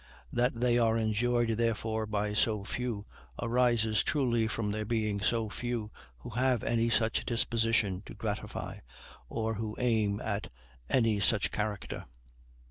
That 0.33 0.59
they 0.59 0.79
are 0.79 0.97
enjoyed 0.97 1.49
therefore 1.49 2.07
by 2.07 2.33
so 2.33 2.63
few 2.63 3.05
arises 3.39 4.03
truly 4.03 4.47
from 4.47 4.71
there 4.71 4.83
being 4.83 5.21
so 5.21 5.47
few 5.47 5.91
who 6.17 6.31
have 6.31 6.63
any 6.63 6.89
such 6.89 7.23
disposition 7.23 8.01
to 8.07 8.15
gratify, 8.15 8.79
or 9.29 9.53
who 9.53 9.75
aim 9.77 10.19
at 10.19 10.51
any 10.89 11.19
such 11.19 11.51
character. 11.51 12.05